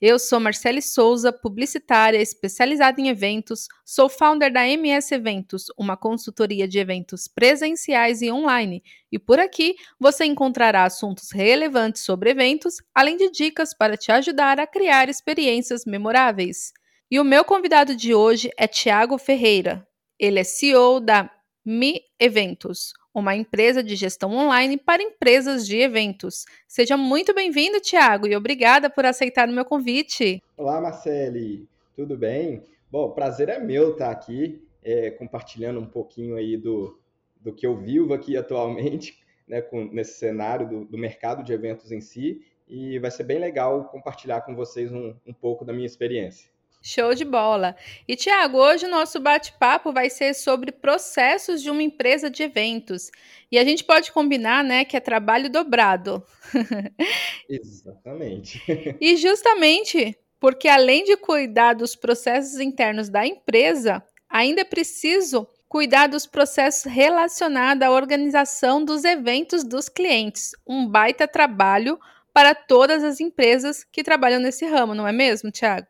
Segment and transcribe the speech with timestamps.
[0.00, 6.68] Eu sou Marcele Souza, publicitária especializada em eventos, sou founder da MS Eventos, uma consultoria
[6.68, 8.80] de eventos presenciais e online,
[9.10, 14.60] e por aqui você encontrará assuntos relevantes sobre eventos, além de dicas para te ajudar
[14.60, 16.72] a criar experiências memoráveis.
[17.10, 19.84] E o meu convidado de hoje é Tiago Ferreira.
[20.16, 21.28] Ele é CEO da
[21.70, 26.46] Mi Eventos, uma empresa de gestão online para empresas de eventos.
[26.66, 30.42] Seja muito bem-vindo, Tiago, e obrigada por aceitar o meu convite.
[30.56, 32.62] Olá, Marcele, tudo bem?
[32.90, 36.98] Bom, prazer é meu estar aqui é, compartilhando um pouquinho aí do,
[37.38, 41.92] do que eu vivo aqui atualmente, né, com, nesse cenário do, do, mercado de eventos
[41.92, 45.84] em si, e vai ser bem legal compartilhar com vocês um, um pouco da minha
[45.84, 46.48] experiência.
[46.80, 47.76] Show de bola!
[48.06, 53.10] E Tiago, hoje o nosso bate-papo vai ser sobre processos de uma empresa de eventos.
[53.50, 56.24] E a gente pode combinar, né, que é trabalho dobrado.
[57.48, 58.62] Exatamente.
[59.00, 66.06] e justamente porque além de cuidar dos processos internos da empresa, ainda é preciso cuidar
[66.06, 70.52] dos processos relacionados à organização dos eventos dos clientes.
[70.66, 71.98] Um baita trabalho
[72.32, 75.86] para todas as empresas que trabalham nesse ramo, não é mesmo, Tiago?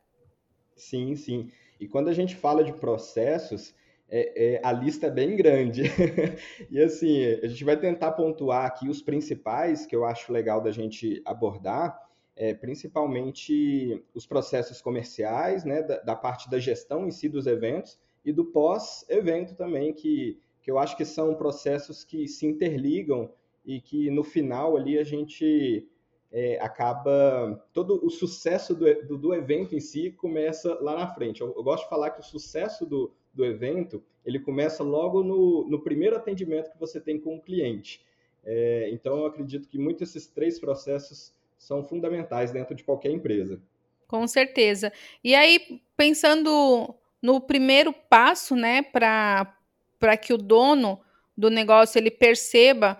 [0.79, 1.51] Sim, sim.
[1.79, 3.75] E quando a gente fala de processos,
[4.09, 5.83] é, é, a lista é bem grande.
[6.69, 10.71] e assim, a gente vai tentar pontuar aqui os principais que eu acho legal da
[10.71, 11.99] gente abordar,
[12.35, 17.99] é, principalmente os processos comerciais, né, da, da, parte da gestão em si dos eventos
[18.23, 23.31] e do pós-evento também, que, que eu acho que são processos que se interligam
[23.65, 25.87] e que no final ali a gente
[26.31, 31.41] é, acaba todo o sucesso do, do, do, evento em si começa lá na frente.
[31.41, 35.67] Eu, eu, gosto de falar que o sucesso do, do evento ele começa logo no,
[35.67, 38.05] no primeiro atendimento que você tem com o cliente.
[38.43, 43.61] É, então, eu acredito que muitos esses três processos são fundamentais dentro de qualquer empresa.
[44.07, 44.91] Com certeza.
[45.23, 50.99] E aí, pensando no primeiro passo, né, para que o dono
[51.37, 52.97] do negócio ele perceba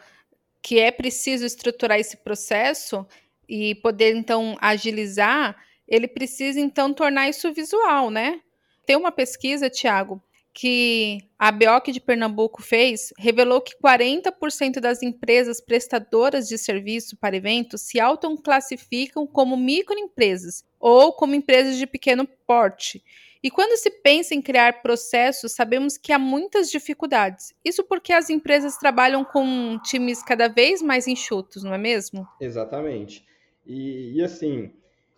[0.62, 3.06] que é preciso estruturar esse processo
[3.48, 5.56] e poder então agilizar,
[5.88, 8.42] ele precisa então tornar isso visual, né?
[8.86, 10.22] Tem uma pesquisa, Tiago,
[10.54, 17.38] que a BIOC de Pernambuco fez, revelou que 40% das empresas prestadoras de serviço para
[17.38, 23.04] eventos se autoclassificam como microempresas ou como empresas de pequeno porte.
[23.42, 27.54] E quando se pensa em criar processos, sabemos que há muitas dificuldades.
[27.64, 32.28] Isso porque as empresas trabalham com times cada vez mais enxutos, não é mesmo?
[32.40, 33.26] Exatamente.
[33.66, 34.74] E, e assim,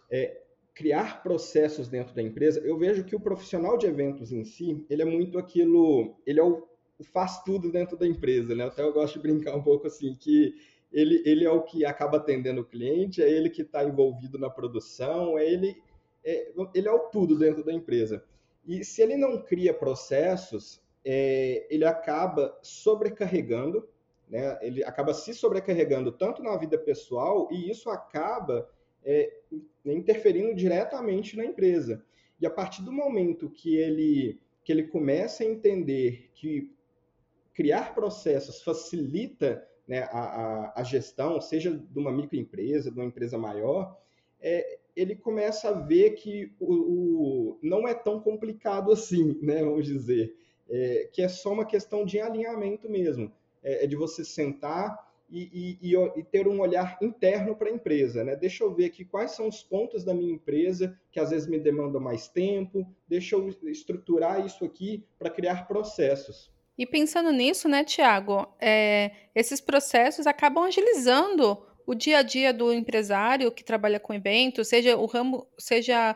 [0.10, 0.42] é,
[0.74, 5.02] criar processos dentro da empresa, eu vejo que o profissional de eventos em si, ele
[5.02, 6.68] é muito aquilo, ele é o,
[7.12, 8.66] faz tudo dentro da empresa, né?
[8.66, 10.54] Até eu gosto de brincar um pouco assim, que
[10.92, 14.50] ele, ele é o que acaba atendendo o cliente, é ele que está envolvido na
[14.50, 15.76] produção, é ele
[16.24, 18.24] é, ele é o tudo dentro da empresa.
[18.66, 23.88] E se ele não cria processos, é, ele acaba sobrecarregando,
[24.30, 24.58] né?
[24.62, 28.70] ele acaba se sobrecarregando tanto na vida pessoal e isso acaba
[29.04, 29.34] é,
[29.86, 32.04] interferindo diretamente na empresa.
[32.40, 36.72] E a partir do momento que ele, que ele começa a entender que
[37.54, 43.38] criar processos facilita né, a, a, a, gestão, seja de uma microempresa, de uma empresa
[43.38, 44.00] maior,
[44.40, 49.86] é, ele começa a ver que o, o, não é tão complicado assim, né, vamos
[49.86, 50.36] dizer,
[50.70, 53.32] é, que é só uma questão de alinhamento mesmo,
[53.64, 58.22] é, é de você sentar e, e, e, ter um olhar interno para a empresa,
[58.22, 58.36] né?
[58.36, 61.58] Deixa eu ver aqui quais são os pontos da minha empresa que às vezes me
[61.58, 66.52] demandam mais tempo, deixa eu estruturar isso aqui para criar processos.
[66.78, 72.74] E pensando nisso, né, Tiago, é, esses processos acabam agilizando o dia a dia do
[72.74, 76.16] empresário que trabalha com eventos, seja o ramo, seja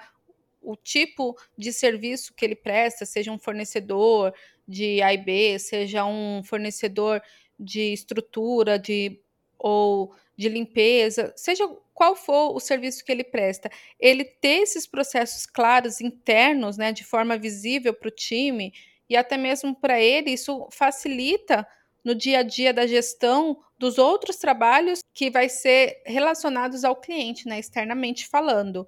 [0.62, 4.34] o tipo de serviço que ele presta, seja um fornecedor
[4.68, 7.22] de A e B, seja um fornecedor
[7.60, 9.20] de estrutura, de
[9.58, 15.46] ou de limpeza, seja qual for o serviço que ele presta, ele ter esses processos
[15.46, 18.74] claros internos, né, de forma visível para o time
[19.10, 21.66] e até mesmo para ele, isso facilita
[22.04, 27.48] no dia a dia da gestão dos outros trabalhos que vai ser relacionados ao cliente,
[27.48, 28.88] né, externamente falando.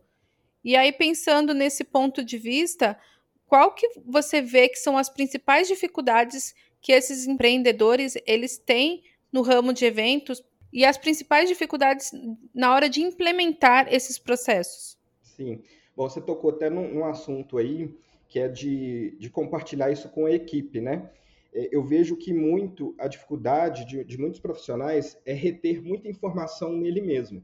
[0.63, 2.97] E aí pensando nesse ponto de vista,
[3.45, 9.41] qual que você vê que são as principais dificuldades que esses empreendedores eles têm no
[9.41, 12.11] ramo de eventos e as principais dificuldades
[12.53, 14.97] na hora de implementar esses processos.
[15.21, 15.61] Sim.
[15.95, 17.93] Bom, você tocou até num, num assunto aí
[18.29, 21.09] que é de, de compartilhar isso com a equipe, né?
[21.57, 26.71] É, eu vejo que muito a dificuldade de, de muitos profissionais é reter muita informação
[26.77, 27.44] nele mesmo.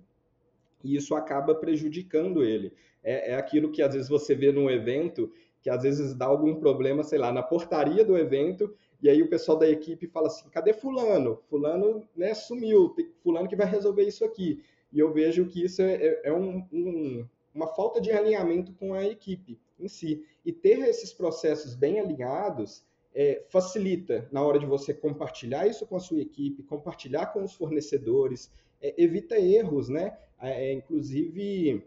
[0.83, 2.71] E isso acaba prejudicando ele.
[3.03, 5.33] É, é aquilo que às vezes você vê num evento,
[5.63, 9.29] que às vezes dá algum problema, sei lá, na portaria do evento, e aí o
[9.29, 11.39] pessoal da equipe fala assim: cadê Fulano?
[11.49, 14.63] Fulano né, sumiu, Fulano que vai resolver isso aqui.
[14.91, 18.93] E eu vejo que isso é, é, é um, um, uma falta de alinhamento com
[18.93, 20.23] a equipe em si.
[20.45, 25.95] E ter esses processos bem alinhados é, facilita na hora de você compartilhar isso com
[25.95, 28.51] a sua equipe, compartilhar com os fornecedores,
[28.81, 30.17] é, evita erros, né?
[30.41, 31.85] É, é inclusive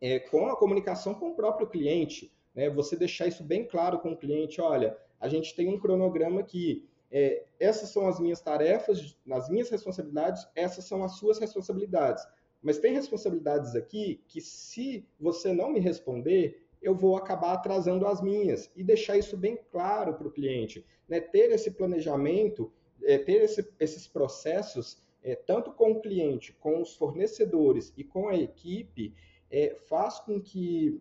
[0.00, 2.70] é, com a comunicação com o próprio cliente, né?
[2.70, 6.88] Você deixar isso bem claro com o cliente, olha, a gente tem um cronograma aqui,
[7.10, 12.26] é, essas são as minhas tarefas, as minhas responsabilidades, essas são as suas responsabilidades.
[12.62, 18.20] Mas tem responsabilidades aqui que, se você não me responder, eu vou acabar atrasando as
[18.20, 18.70] minhas.
[18.76, 20.84] E deixar isso bem claro para o cliente.
[21.08, 21.20] Né?
[21.20, 26.94] Ter esse planejamento, é, ter esse, esses processos, é, tanto com o cliente, com os
[26.94, 29.14] fornecedores e com a equipe,
[29.50, 31.00] é, faz com que,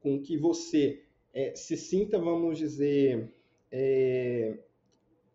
[0.00, 1.02] com que você
[1.32, 3.32] é, se sinta, vamos dizer,
[3.70, 4.58] é,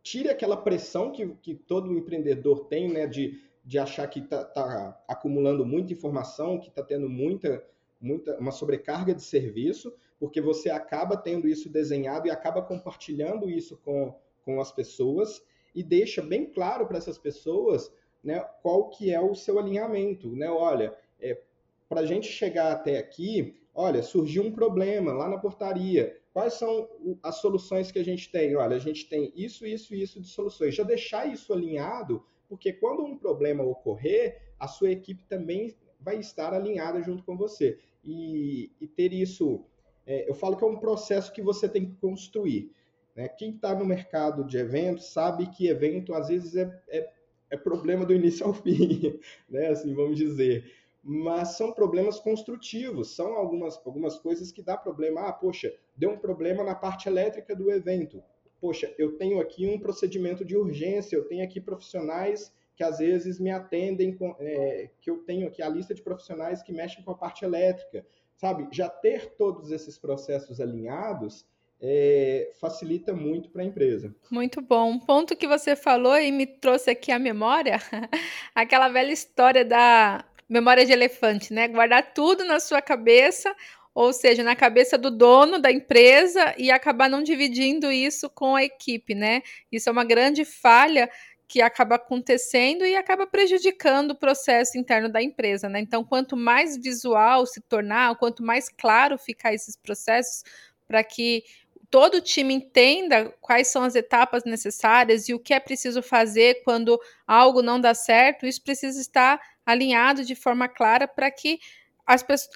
[0.04, 5.04] tire aquela pressão que, que todo empreendedor tem, né, de de achar que está tá
[5.10, 7.62] acumulando muita informação, que está tendo muita,
[8.00, 13.78] muita, uma sobrecarga de serviço, porque você acaba tendo isso desenhado e acaba compartilhando isso
[13.78, 15.42] com, com as pessoas
[15.74, 17.92] e deixa bem claro para essas pessoas
[18.24, 20.36] né, qual que é o seu alinhamento.
[20.36, 20.50] Né?
[20.50, 21.40] Olha, é,
[21.88, 26.20] para a gente chegar até aqui, olha, surgiu um problema lá na portaria.
[26.34, 26.90] Quais são
[27.24, 28.56] as soluções que a gente tem?
[28.56, 30.76] Olha, a gente tem isso, isso e isso de soluções.
[30.76, 36.54] Já deixar isso alinhado porque quando um problema ocorrer, a sua equipe também vai estar
[36.54, 37.80] alinhada junto com você.
[38.04, 39.66] E, e ter isso,
[40.06, 42.72] é, eu falo que é um processo que você tem que construir.
[43.16, 43.28] Né?
[43.28, 47.10] Quem está no mercado de eventos sabe que evento às vezes é, é,
[47.50, 49.68] é problema do início ao fim, né?
[49.68, 50.72] assim vamos dizer.
[51.04, 55.22] Mas são problemas construtivos, são algumas, algumas coisas que dá problema.
[55.28, 58.22] Ah, poxa, deu um problema na parte elétrica do evento
[58.60, 63.40] poxa, eu tenho aqui um procedimento de urgência, eu tenho aqui profissionais que às vezes
[63.40, 67.10] me atendem, com, é, que eu tenho aqui a lista de profissionais que mexem com
[67.10, 68.68] a parte elétrica, sabe?
[68.72, 71.44] Já ter todos esses processos alinhados
[71.82, 74.16] é, facilita muito para a empresa.
[74.30, 74.92] Muito bom.
[74.92, 77.80] Um ponto que você falou e me trouxe aqui à memória,
[78.54, 81.68] aquela velha história da memória de elefante, né?
[81.68, 83.56] Guardar tudo na sua cabeça,
[83.94, 88.64] ou seja, na cabeça do dono da empresa e acabar não dividindo isso com a
[88.64, 89.42] equipe, né?
[89.72, 91.10] Isso é uma grande falha
[91.48, 95.80] que acaba acontecendo e acaba prejudicando o processo interno da empresa, né?
[95.80, 100.44] Então, quanto mais visual se tornar, quanto mais claro ficar esses processos
[100.88, 101.44] para que
[101.90, 106.62] todo o time entenda quais são as etapas necessárias e o que é preciso fazer
[106.64, 111.60] quando algo não dá certo, isso precisa estar alinhado de forma clara para que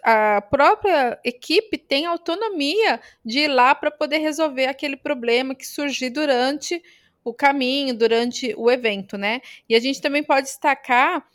[0.04, 6.10] a própria equipe tem autonomia de ir lá para poder resolver aquele problema que surgir
[6.10, 6.82] durante
[7.24, 9.42] o caminho, durante o evento, né?
[9.70, 11.26] E a gente também pode destacar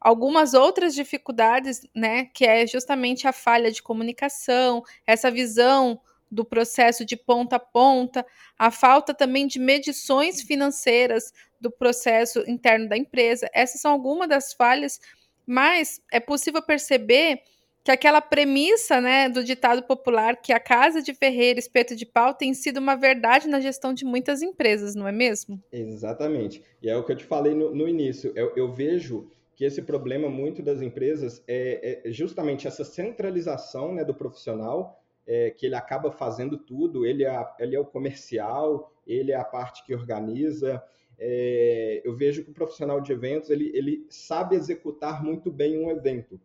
[0.00, 2.26] algumas outras dificuldades, né?
[2.26, 8.26] Que é justamente a falha de comunicação, essa visão do processo de ponta a ponta,
[8.58, 13.48] a falta também de medições financeiras do processo interno da empresa.
[13.54, 15.00] Essas são algumas das falhas,
[15.46, 17.40] mas é possível perceber
[17.84, 22.32] que aquela premissa né, do ditado popular que a casa de ferreiro, espeto de pau,
[22.32, 25.62] tem sido uma verdade na gestão de muitas empresas, não é mesmo?
[25.70, 26.62] Exatamente.
[26.82, 28.32] E é o que eu te falei no, no início.
[28.34, 34.02] Eu, eu, vejo que esse problema muito das empresas é, é justamente essa centralização né,
[34.02, 39.30] do profissional, é, que ele acaba fazendo tudo, ele é, ele é o comercial, ele
[39.30, 40.82] é a parte que organiza.
[41.18, 45.90] É, eu vejo que o profissional de eventos ele, ele sabe executar muito bem um
[45.90, 46.40] evento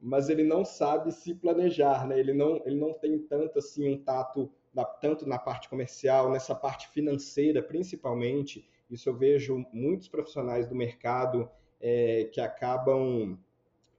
[0.00, 2.18] mas ele não sabe se planejar, né?
[2.18, 6.54] Ele não, ele não tem tanto assim um tato na, tanto na parte comercial, nessa
[6.54, 8.68] parte financeira, principalmente.
[8.90, 11.48] Isso eu vejo muitos profissionais do mercado
[11.80, 13.38] é, que acabam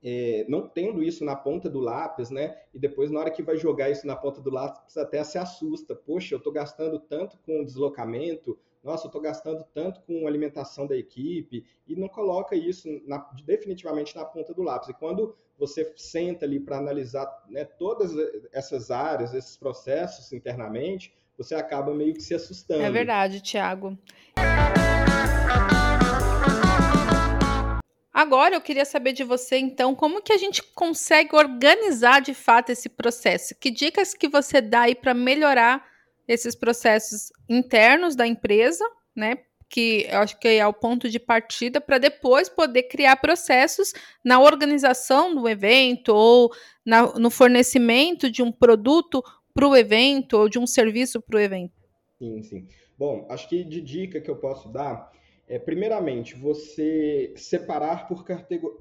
[0.03, 2.61] é, não tendo isso na ponta do lápis, né?
[2.73, 5.95] E depois, na hora que vai jogar isso na ponta do lápis, até se assusta.
[5.95, 10.95] Poxa, eu estou gastando tanto com deslocamento, nossa, eu estou gastando tanto com alimentação da
[10.95, 14.89] equipe, e não coloca isso na, definitivamente na ponta do lápis.
[14.89, 18.11] E quando você senta ali para analisar né, todas
[18.51, 22.83] essas áreas, esses processos internamente, você acaba meio que se assustando.
[22.83, 23.97] É verdade, Tiago.
[28.13, 32.71] Agora eu queria saber de você, então, como que a gente consegue organizar de fato
[32.71, 33.53] esse processo?
[33.59, 35.85] Que dicas que você dá aí para melhorar
[36.27, 38.83] esses processos internos da empresa,
[39.15, 39.37] né?
[39.69, 43.93] Que eu acho que é o ponto de partida para depois poder criar processos
[44.23, 46.51] na organização do evento ou
[46.85, 49.21] na, no fornecimento de um produto
[49.53, 51.73] para o evento ou de um serviço para o evento.
[52.17, 52.67] Sim, sim.
[52.97, 55.11] Bom, acho que de dica que eu posso dar
[55.47, 58.25] é, primeiramente, você separar por,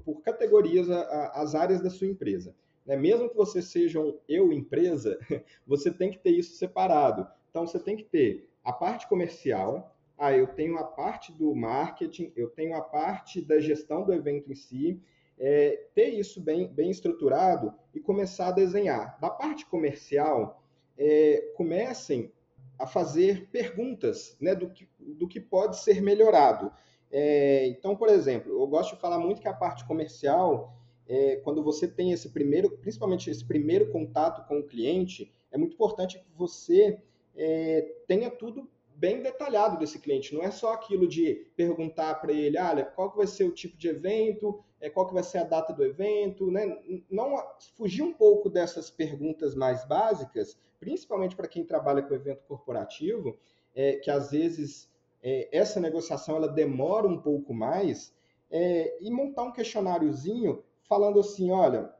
[0.03, 2.53] por categorias a, a, as áreas da sua empresa.
[2.85, 2.97] Né?
[2.97, 5.17] Mesmo que você seja um eu empresa,
[5.65, 7.25] você tem que ter isso separado.
[7.49, 12.31] Então, você tem que ter a parte comercial, ah, eu tenho a parte do marketing,
[12.35, 14.99] eu tenho a parte da gestão do evento em si,
[15.37, 19.19] é, ter isso bem, bem estruturado e começar a desenhar.
[19.19, 20.63] Da parte comercial,
[20.97, 22.31] é, comecem
[22.79, 26.71] a fazer perguntas né, do, que, do que pode ser melhorado.
[27.11, 30.75] É, então, por exemplo, eu gosto de falar muito que a parte comercial,
[31.07, 35.73] é, quando você tem esse primeiro, principalmente esse primeiro contato com o cliente, é muito
[35.73, 36.99] importante que você
[37.35, 40.33] é, tenha tudo bem detalhado desse cliente.
[40.33, 43.77] Não é só aquilo de perguntar para ele, olha, qual que vai ser o tipo
[43.77, 46.77] de evento, é, qual que vai ser a data do evento, né?
[47.09, 47.37] Não
[47.75, 53.37] fugir um pouco dessas perguntas mais básicas, principalmente para quem trabalha com evento corporativo,
[53.75, 54.89] é, que às vezes
[55.21, 58.13] é, essa negociação ela demora um pouco mais,
[58.49, 61.93] é, e montar um questionáriozinho falando assim, olha,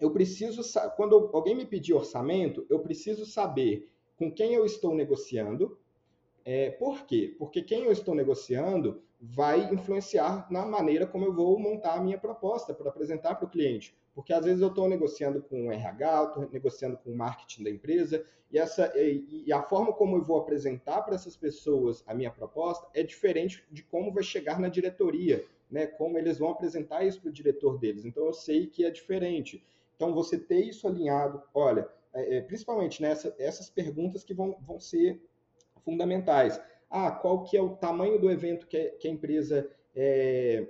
[0.00, 0.62] eu preciso
[0.96, 5.78] quando alguém me pedir orçamento, eu preciso saber com quem eu estou negociando.
[6.50, 7.36] É, por quê?
[7.38, 12.16] Porque quem eu estou negociando vai influenciar na maneira como eu vou montar a minha
[12.16, 13.94] proposta para apresentar para o cliente.
[14.14, 17.70] Porque às vezes eu estou negociando com o RH, estou negociando com o marketing da
[17.70, 22.14] empresa, e, essa, e, e a forma como eu vou apresentar para essas pessoas a
[22.14, 25.86] minha proposta é diferente de como vai chegar na diretoria, né?
[25.86, 28.06] como eles vão apresentar isso para o diretor deles.
[28.06, 29.62] Então eu sei que é diferente.
[29.96, 34.80] Então você ter isso alinhado, olha, é, é, principalmente nessa, essas perguntas que vão, vão
[34.80, 35.20] ser
[35.78, 36.60] fundamentais.
[36.90, 40.66] Ah, qual que é o tamanho do evento que, que a empresa é,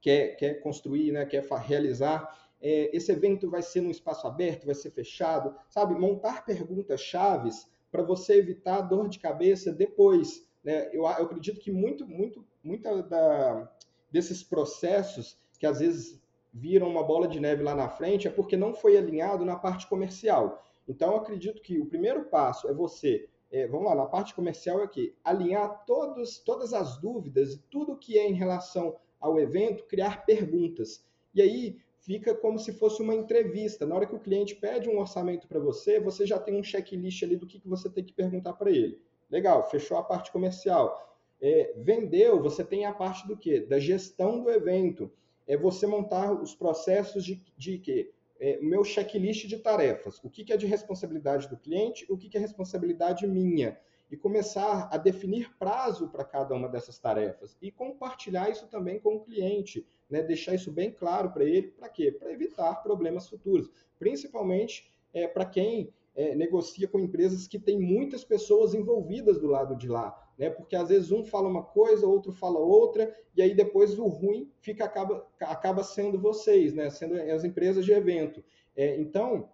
[0.00, 2.46] quer, quer construir, né, quer realizar?
[2.60, 5.94] é, esse evento vai ser num espaço aberto, vai ser fechado, sabe?
[5.94, 10.46] Montar perguntas chaves para você evitar dor de cabeça depois.
[10.64, 10.88] Né?
[10.88, 13.70] Eu, eu acredito que muito, muito, muita da,
[14.10, 16.20] desses processos que às vezes
[16.52, 19.86] viram uma bola de neve lá na frente é porque não foi alinhado na parte
[19.86, 20.64] comercial.
[20.88, 24.88] Então, acredito que o primeiro passo é você, é, vamos lá, na parte comercial é
[24.88, 30.26] que alinhar todos, todas as dúvidas e tudo que é em relação ao evento, criar
[30.26, 31.04] perguntas.
[31.34, 33.84] E aí, fica como se fosse uma entrevista.
[33.84, 37.22] Na hora que o cliente pede um orçamento para você, você já tem um checklist
[37.22, 39.00] ali do que, que você tem que perguntar para ele.
[39.28, 41.04] Legal, fechou a parte comercial.
[41.40, 43.60] É, vendeu, você tem a parte do quê?
[43.60, 45.10] Da gestão do evento.
[45.46, 48.12] É você montar os processos de, de quê?
[48.38, 50.22] É, meu checklist de tarefas.
[50.22, 53.78] O que, que é de responsabilidade do cliente, o que, que é responsabilidade minha?
[54.10, 57.56] E começar a definir prazo para cada uma dessas tarefas.
[57.60, 61.88] E compartilhar isso também com o cliente né, deixar isso bem claro para ele, para
[61.88, 62.12] quê?
[62.12, 68.24] Para evitar problemas futuros, principalmente é, para quem é, negocia com empresas que têm muitas
[68.24, 70.50] pessoas envolvidas do lado de lá, né?
[70.50, 74.50] Porque às vezes um fala uma coisa, outro fala outra, e aí depois o ruim
[74.60, 76.90] fica acaba, acaba sendo vocês, né?
[76.90, 78.42] Sendo as empresas de evento.
[78.76, 79.48] É, então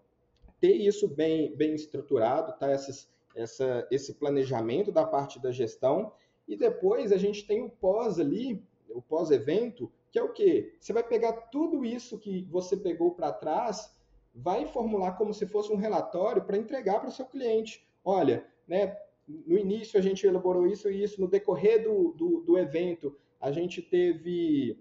[0.60, 2.70] ter isso bem bem estruturado, tá?
[2.70, 6.12] Essas, essa, esse planejamento da parte da gestão
[6.46, 10.74] e depois a gente tem o pós ali, o pós-evento, que é o quê?
[10.80, 13.90] Você vai pegar tudo isso que você pegou para trás,
[14.34, 17.86] vai formular como se fosse um relatório para entregar para o seu cliente.
[18.04, 18.98] Olha, né,
[19.46, 23.50] no início a gente elaborou isso e isso, no decorrer do, do, do evento a
[23.50, 24.78] gente teve,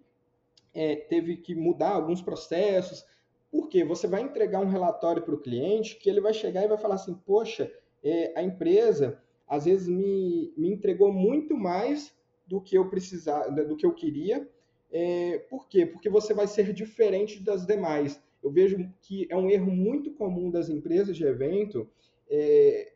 [0.73, 3.05] é, teve que mudar alguns processos,
[3.51, 6.77] porque você vai entregar um relatório para o cliente que ele vai chegar e vai
[6.77, 7.71] falar assim, poxa,
[8.03, 12.15] é, a empresa às vezes me, me entregou muito mais
[12.47, 14.47] do que eu precisava, do que eu queria,
[14.91, 15.85] é, por quê?
[15.85, 18.21] Porque você vai ser diferente das demais.
[18.43, 21.89] Eu vejo que é um erro muito comum das empresas de evento
[22.29, 22.93] é,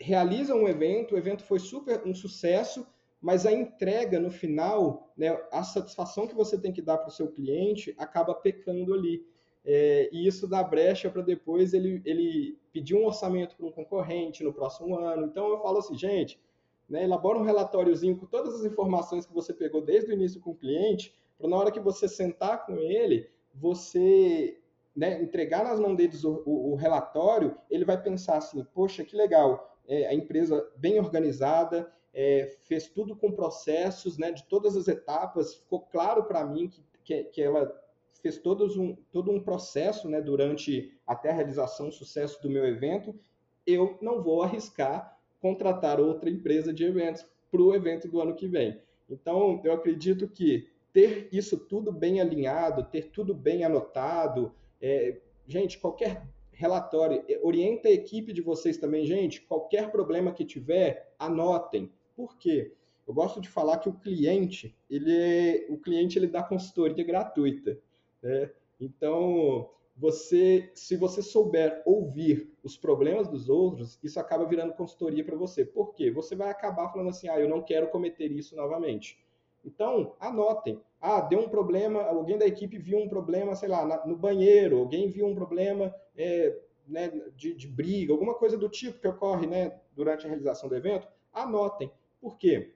[0.00, 2.86] que realizam um evento, o evento foi super um sucesso,
[3.20, 7.12] mas a entrega no final, né, a satisfação que você tem que dar para o
[7.12, 9.22] seu cliente acaba pecando ali.
[9.62, 14.42] É, e isso dá brecha para depois ele, ele pedir um orçamento para um concorrente
[14.42, 15.26] no próximo ano.
[15.26, 16.40] Então eu falo assim, gente,
[16.88, 20.52] né, elabora um relatóriozinho com todas as informações que você pegou desde o início com
[20.52, 24.58] o cliente, para na hora que você sentar com ele, você
[24.96, 29.14] né, entregar nas mãos deles o, o, o, relatório, ele vai pensar assim, poxa, que
[29.14, 34.86] legal, é, a empresa bem organizada, é, fez tudo com processos, né, de todas as
[34.86, 37.76] etapas, ficou claro para mim que, que, que, ela
[38.22, 42.64] fez todos um, todo um processo né, durante até a realização, o sucesso do meu
[42.64, 43.18] evento,
[43.66, 48.46] eu não vou arriscar contratar outra empresa de eventos para o evento do ano que
[48.46, 48.80] vem.
[49.08, 55.18] Então, eu acredito que ter isso tudo bem alinhado, ter tudo bem anotado, é,
[55.48, 56.22] gente, qualquer
[56.60, 61.90] relatório, orienta a equipe de vocês também, gente, qualquer problema que tiver, anotem.
[62.14, 62.74] Por quê?
[63.08, 67.78] Eu gosto de falar que o cliente, ele o cliente ele dá consultoria gratuita.
[68.22, 68.50] Né?
[68.78, 75.36] Então, você, se você souber ouvir os problemas dos outros, isso acaba virando consultoria para
[75.36, 75.64] você.
[75.64, 76.10] Por quê?
[76.10, 79.18] Você vai acabar falando assim, ah, eu não quero cometer isso novamente.
[79.64, 80.80] Então, anotem.
[81.00, 85.08] Ah, deu um problema, alguém da equipe viu um problema, sei lá, no banheiro, alguém
[85.08, 89.80] viu um problema é, né, de, de, briga, alguma coisa do tipo que ocorre né,
[89.94, 91.90] durante a realização do evento, anotem.
[92.20, 92.74] Por quê?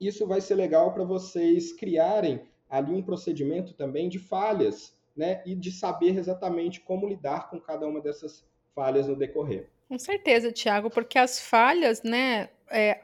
[0.00, 5.42] Isso vai ser legal para vocês criarem ali um procedimento também de falhas, né?
[5.46, 9.68] E de saber exatamente como lidar com cada uma dessas falhas no decorrer.
[9.88, 12.50] Com certeza, Tiago, porque as falhas, né?
[12.70, 13.00] É,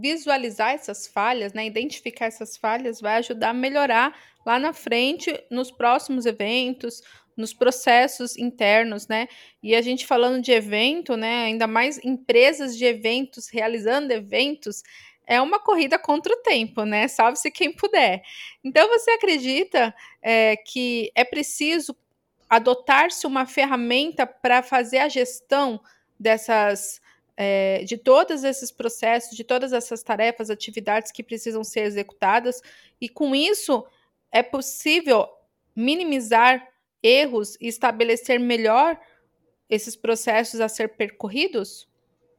[0.00, 1.66] visualizar essas falhas, né?
[1.66, 7.02] Identificar essas falhas vai ajudar a melhorar lá na frente, nos próximos eventos,
[7.36, 9.28] nos processos internos, né?
[9.62, 11.44] E a gente falando de evento, né?
[11.44, 14.82] Ainda mais empresas de eventos realizando eventos,
[15.26, 17.06] é uma corrida contra o tempo, né?
[17.06, 18.22] Salve-se quem puder.
[18.64, 21.94] Então, você acredita é, que é preciso
[22.48, 25.80] adotar-se uma ferramenta para fazer a gestão
[26.18, 27.00] dessas
[27.40, 32.60] é, de todos esses processos, de todas essas tarefas, atividades que precisam ser executadas,
[33.00, 33.86] e com isso
[34.32, 35.28] é possível
[35.74, 36.68] minimizar
[37.00, 39.00] erros e estabelecer melhor
[39.70, 41.88] esses processos a ser percorridos?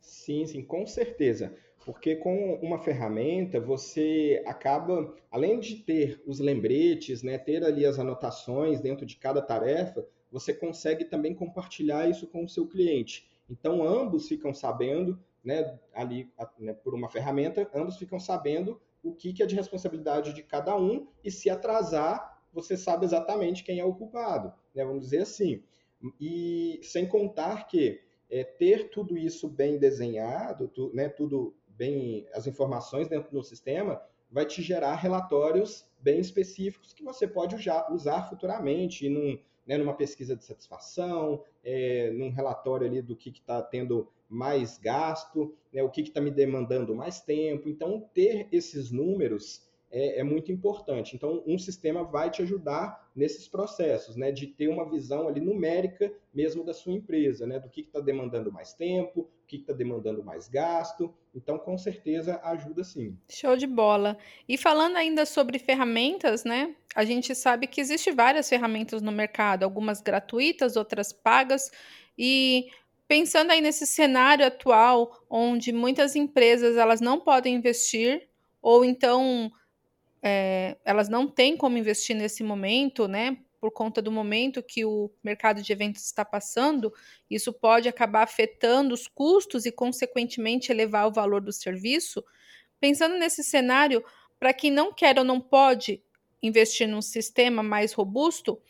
[0.02, 1.56] Sim, sim, com certeza.
[1.86, 7.98] Porque com uma ferramenta você acaba, além de ter os lembretes, né, ter ali as
[7.98, 13.29] anotações dentro de cada tarefa, você consegue também compartilhar isso com o seu cliente.
[13.50, 19.34] Então ambos ficam sabendo, né, ali né, por uma ferramenta, ambos ficam sabendo o que,
[19.34, 23.86] que é de responsabilidade de cada um e se atrasar você sabe exatamente quem é
[23.86, 24.84] o culpado, né?
[24.84, 25.64] vamos dizer assim.
[26.20, 32.48] E sem contar que é, ter tudo isso bem desenhado, tu, né, tudo bem, as
[32.48, 37.56] informações dentro do sistema, vai te gerar relatórios bem específicos que você pode
[37.92, 43.62] usar, futuramente num, né, numa pesquisa de satisfação, é, num relatório ali do que está
[43.62, 47.68] tendo mais gasto, né, o que está me demandando mais tempo.
[47.68, 51.16] Então, ter esses números é, é, muito importante.
[51.16, 56.12] Então, um sistema vai te ajudar nesses processos, né, de ter uma visão ali numérica
[56.34, 60.24] mesmo da sua empresa, né, do que está demandando mais tempo, o que está demandando
[60.24, 61.14] mais gasto.
[61.34, 63.18] Então, com certeza, ajuda sim.
[63.30, 64.18] Show de bola.
[64.48, 69.64] E falando ainda sobre ferramentas, né, a gente sabe que existe várias ferramentas no mercado,
[69.64, 71.72] algumas gratuitas, outras pagas,
[72.18, 72.68] e
[73.08, 78.30] pensando aí nesse cenário atual, onde muitas empresas elas não podem investir
[78.62, 79.52] ou então
[80.22, 83.38] é, elas não têm como investir nesse momento, né?
[83.60, 86.94] Por conta do momento que o mercado de eventos está passando,
[87.30, 92.24] isso pode acabar afetando os custos e, consequentemente, elevar o valor do serviço.
[92.80, 94.04] Pensando nesse cenário,
[94.40, 96.02] para quem não quer ou não pode
[96.42, 98.62] investir num sistema mais robusto,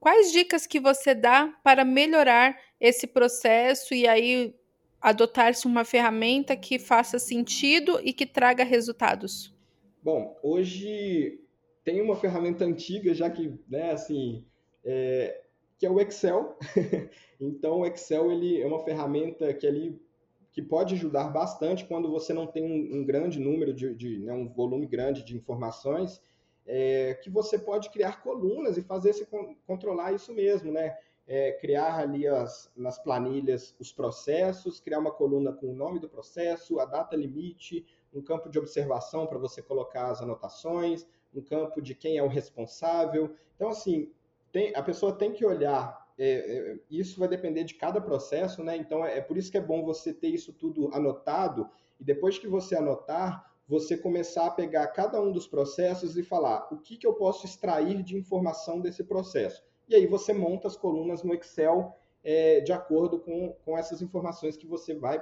[0.00, 4.52] quais dicas que você dá para melhorar esse processo e aí
[5.00, 9.54] adotar-se uma ferramenta que faça sentido e que traga resultados?
[10.02, 11.40] Bom, hoje
[11.84, 14.44] tem uma ferramenta antiga, já que, né, assim,
[14.84, 15.42] é,
[15.78, 16.56] que é o Excel.
[17.40, 20.00] então, o Excel ele é uma ferramenta que ele
[20.52, 24.32] que pode ajudar bastante quando você não tem um, um grande número de, de né,
[24.32, 26.20] um volume grande de informações,
[26.66, 29.28] é, que você pode criar colunas e fazer se
[29.66, 30.96] controlar isso mesmo, né?
[31.32, 36.08] É, criar ali as, nas planilhas os processos, criar uma coluna com o nome do
[36.08, 41.80] processo, a data limite, um campo de observação para você colocar as anotações, um campo
[41.80, 43.32] de quem é o responsável.
[43.54, 44.10] Então, assim,
[44.50, 46.04] tem, a pessoa tem que olhar.
[46.18, 48.76] É, é, isso vai depender de cada processo, né?
[48.76, 52.38] Então, é, é por isso que é bom você ter isso tudo anotado e depois
[52.38, 56.96] que você anotar, você começar a pegar cada um dos processos e falar o que,
[56.96, 59.62] que eu posso extrair de informação desse processo.
[59.90, 64.56] E aí você monta as colunas no Excel é, de acordo com, com essas informações
[64.56, 65.20] que você vai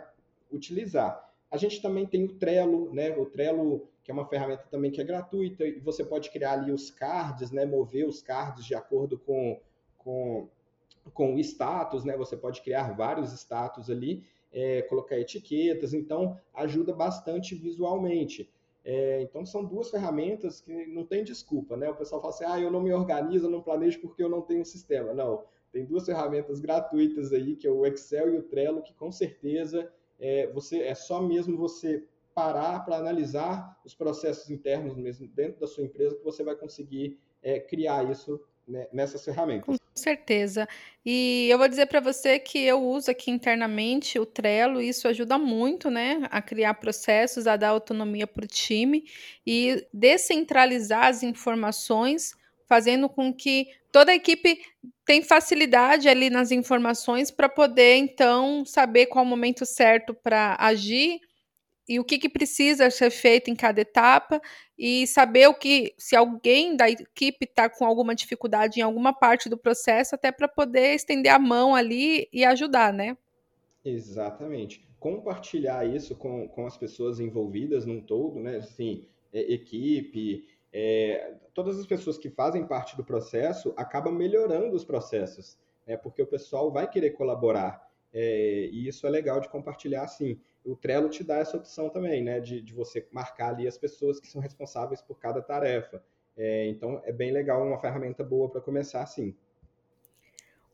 [0.53, 1.27] utilizar.
[1.51, 3.17] A gente também tem o Trello, né?
[3.17, 6.71] O Trello, que é uma ferramenta também que é gratuita, e você pode criar ali
[6.71, 7.65] os cards, né?
[7.65, 9.59] Mover os cards de acordo com,
[9.97, 10.49] com,
[11.15, 12.15] com o status, né?
[12.19, 14.23] Você pode criar vários status ali.
[14.53, 18.51] é, colocar etiquetas, então ajuda bastante visualmente.
[18.85, 21.91] É, então são duas ferramentas que não tem desculpa, né?
[21.91, 24.63] O pessoal fala assim, ah, eu não me organizo, não planejo porque eu não tenho
[24.63, 25.13] um sistema.
[25.13, 29.13] Não, tem duas ferramentas gratuitas aí, que é o Excel e o Trello, que com
[29.13, 35.61] certeza é, você é só mesmo você parar para analisar os processos internos mesmo dentro
[35.61, 39.79] da sua empresa que você vai conseguir é, criar isso né, nessas ferramentas.
[39.99, 40.69] Certeza.
[41.05, 45.09] E eu vou dizer para você que eu uso aqui internamente o Trello, e isso
[45.09, 49.05] ajuda muito, né, a criar processos, a dar autonomia para o time
[49.47, 52.35] e descentralizar as informações,
[52.69, 54.61] fazendo com que toda a equipe
[55.05, 61.21] tenha facilidade ali nas informações para poder então saber qual o momento certo para agir
[61.89, 64.41] e o que, que precisa ser feito em cada etapa
[64.79, 69.49] e saber o que se alguém da equipe está com alguma dificuldade em alguma parte
[69.49, 73.17] do processo, até para poder estender a mão ali e ajudar, né?
[73.85, 74.87] Exatamente.
[75.01, 78.57] Compartilhar isso com, com as pessoas envolvidas num todo, né?
[78.57, 84.85] Assim, é, equipe, é, todas as pessoas que fazem parte do processo acabam melhorando os
[84.85, 85.97] processos, né?
[85.97, 87.89] Porque o pessoal vai querer colaborar.
[88.13, 92.23] É, e isso é legal de compartilhar assim o Trello te dá essa opção também,
[92.23, 96.03] né, de, de você marcar ali as pessoas que são responsáveis por cada tarefa.
[96.37, 99.35] É, então, é bem legal, uma ferramenta boa para começar assim.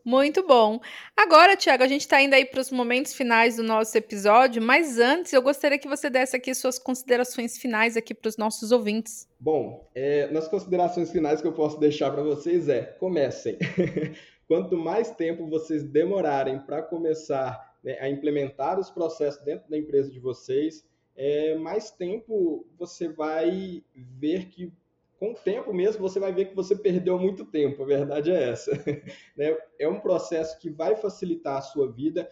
[0.05, 0.81] Muito bom.
[1.17, 4.99] Agora, Tiago, a gente está indo aí para os momentos finais do nosso episódio, mas
[4.99, 9.27] antes eu gostaria que você desse aqui suas considerações finais aqui para os nossos ouvintes.
[9.41, 13.57] Bom, é, nas considerações finais que eu posso deixar para vocês é, comecem.
[14.47, 20.11] Quanto mais tempo vocês demorarem para começar né, a implementar os processos dentro da empresa
[20.11, 24.73] de vocês, é, mais tempo você vai ver que,
[25.19, 28.51] com o tempo mesmo, você vai ver que você perdeu muito tempo, a verdade é
[28.51, 28.73] essa.
[29.37, 29.57] né?
[29.79, 32.29] É um processo que vai facilitar a sua vida,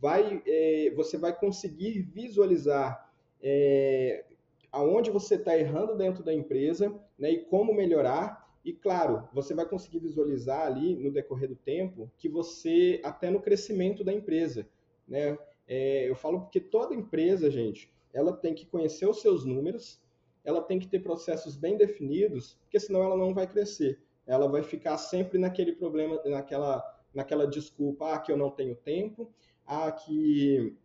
[0.00, 3.12] vai, é, você vai conseguir visualizar
[3.42, 4.24] é,
[4.70, 8.40] aonde você está errando dentro da empresa né, e como melhorar.
[8.64, 13.42] E claro, você vai conseguir visualizar ali no decorrer do tempo que você, até no
[13.42, 14.66] crescimento da empresa,
[15.06, 15.38] né?
[15.66, 20.00] É, eu falo porque toda empresa, gente, ela tem que conhecer os seus números,
[20.44, 24.00] ela tem que ter processos bem definidos, porque senão ela não vai crescer.
[24.26, 26.82] Ela vai ficar sempre naquele problema, naquela,
[27.14, 29.30] naquela desculpa, ah, que eu não tenho tempo,
[29.66, 30.76] ah, que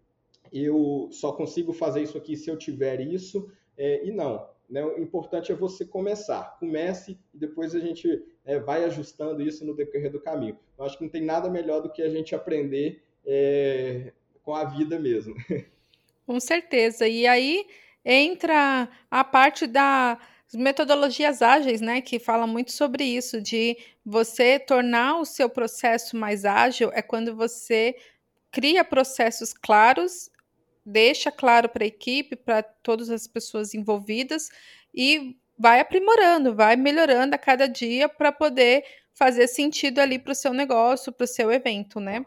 [0.52, 4.48] eu só consigo fazer isso aqui se eu tiver isso, é, e não.
[4.70, 4.84] Né?
[4.84, 6.58] O importante é você começar.
[6.60, 10.58] Comece e depois a gente é, vai ajustando isso no decorrer do caminho.
[10.78, 14.64] Eu acho que não tem nada melhor do que a gente aprender é, com a
[14.64, 15.36] vida mesmo.
[16.26, 17.08] Com certeza.
[17.08, 17.66] E aí
[18.04, 20.18] entra a parte das
[20.54, 26.46] metodologias ágeis, né, que fala muito sobre isso, de você tornar o seu processo mais
[26.46, 27.96] ágil é quando você
[28.50, 30.30] cria processos claros,
[30.86, 34.50] deixa claro para a equipe, para todas as pessoas envolvidas
[34.96, 40.36] e vai aprimorando, vai melhorando a cada dia para poder fazer sentido ali para o
[40.36, 42.26] seu negócio, para o seu evento, né?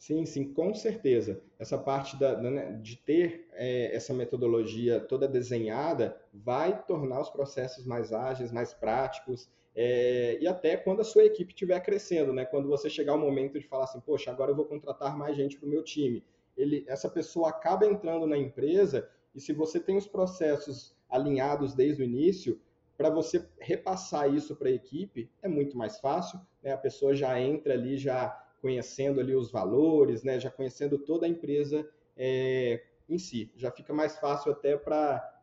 [0.00, 1.42] Sim, sim, com certeza.
[1.58, 7.84] Essa parte da, né, de ter é, essa metodologia toda desenhada vai tornar os processos
[7.84, 12.46] mais ágeis, mais práticos, é, e até quando a sua equipe estiver crescendo, né?
[12.46, 15.58] Quando você chegar o momento de falar assim, poxa, agora eu vou contratar mais gente
[15.58, 16.24] para o meu time.
[16.56, 22.02] Ele, essa pessoa acaba entrando na empresa e se você tem os processos alinhados desde
[22.02, 22.58] o início,
[22.96, 26.72] para você repassar isso para a equipe é muito mais fácil, né?
[26.72, 31.28] A pessoa já entra ali já conhecendo ali os valores, né, já conhecendo toda a
[31.28, 33.50] empresa é, em si.
[33.56, 35.42] Já fica mais fácil até para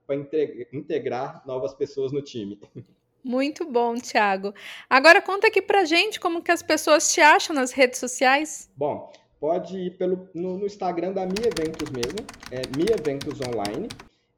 [0.72, 2.60] integrar novas pessoas no time.
[3.24, 4.54] Muito bom, Thiago.
[4.90, 8.72] Agora conta aqui pra gente como que as pessoas te acham nas redes sociais.
[8.76, 12.20] Bom, pode ir pelo, no, no Instagram da Mi Eventos mesmo,
[12.52, 13.90] é Mi Eventos Online.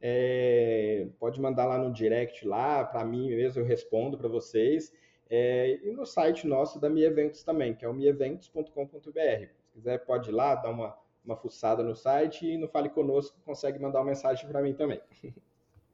[0.01, 4.91] É, pode mandar lá no direct lá, para mim mesmo eu respondo para vocês.
[5.29, 8.69] É, e no site nosso da Mi Eventos também, que é o mieventos.com.br.
[8.73, 13.39] Se quiser, pode ir lá, dar uma, uma fuçada no site e no Fale Conosco
[13.45, 14.99] consegue mandar uma mensagem para mim também.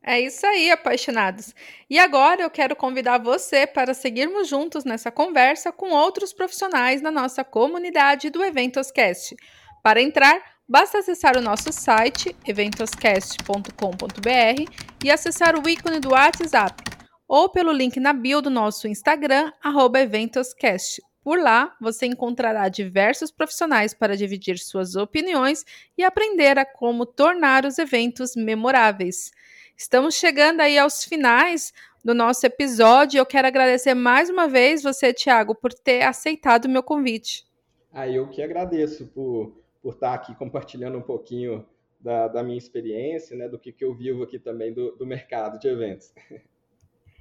[0.08, 1.52] É isso aí, apaixonados.
[1.89, 7.10] E agora eu quero convidar você para seguirmos juntos nessa conversa com outros profissionais da
[7.10, 9.36] nossa comunidade do Eventoscast.
[9.82, 14.71] Para entrar, basta acessar o nosso site eventoscast.com.br
[15.04, 16.94] e acessar o ícone do WhatsApp
[17.27, 19.51] ou pelo link na bio do nosso Instagram,
[19.99, 21.01] eventoscast.
[21.23, 25.65] Por lá, você encontrará diversos profissionais para dividir suas opiniões
[25.97, 29.31] e aprender a como tornar os eventos memoráveis.
[29.75, 33.17] Estamos chegando aí aos finais do nosso episódio.
[33.17, 37.43] Eu quero agradecer mais uma vez você, Tiago, por ter aceitado o meu convite.
[37.91, 41.63] Ah, eu que agradeço por por estar aqui compartilhando um pouquinho
[41.99, 45.59] da, da minha experiência, né, do que, que eu vivo aqui também do, do mercado
[45.59, 46.11] de eventos.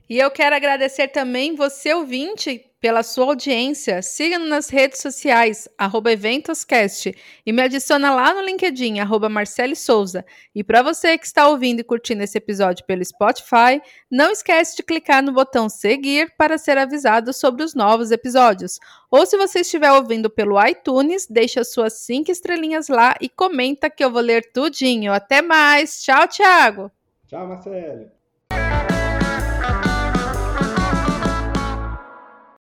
[0.09, 4.03] E eu quero agradecer também você, ouvinte, pela sua audiência.
[4.03, 5.67] Siga-nos nas redes sociais,
[6.13, 7.15] EventosCast,
[7.47, 10.23] e me adiciona lá no LinkedIn, arroba Marcele Souza.
[10.55, 14.83] E para você que está ouvindo e curtindo esse episódio pelo Spotify, não esquece de
[14.83, 18.79] clicar no botão seguir para ser avisado sobre os novos episódios.
[19.11, 24.05] Ou se você estiver ouvindo pelo iTunes, deixa suas cinco estrelinhas lá e comenta que
[24.05, 25.11] eu vou ler tudinho.
[25.11, 26.03] Até mais!
[26.03, 26.93] Tchau, Thiago!
[27.27, 28.24] Tchau, Marcele!